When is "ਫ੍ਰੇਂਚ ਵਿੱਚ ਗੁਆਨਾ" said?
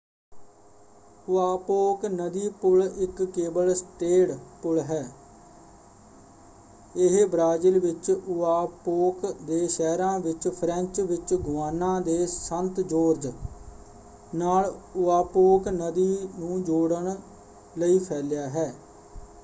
10.49-11.99